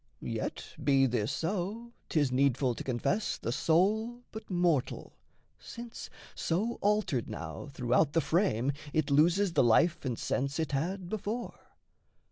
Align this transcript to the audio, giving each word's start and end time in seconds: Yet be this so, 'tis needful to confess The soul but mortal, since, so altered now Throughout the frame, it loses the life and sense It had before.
Yet 0.23 0.63
be 0.83 1.05
this 1.05 1.31
so, 1.31 1.93
'tis 2.09 2.31
needful 2.31 2.73
to 2.73 2.83
confess 2.83 3.37
The 3.37 3.51
soul 3.51 4.23
but 4.31 4.49
mortal, 4.49 5.13
since, 5.59 6.09
so 6.33 6.79
altered 6.81 7.29
now 7.29 7.67
Throughout 7.71 8.13
the 8.13 8.19
frame, 8.21 8.71
it 8.93 9.11
loses 9.11 9.53
the 9.53 9.63
life 9.63 10.03
and 10.03 10.17
sense 10.17 10.57
It 10.57 10.71
had 10.71 11.07
before. 11.07 11.53